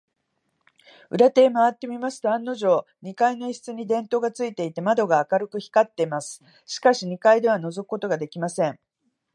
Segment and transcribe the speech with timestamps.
[1.11, 6.41] 裏手へまわってみますと、案のじょう、二階の一室に電燈がついていて、窓が明るく光っています。
[6.65, 8.79] しかし、二階ではのぞくことができません。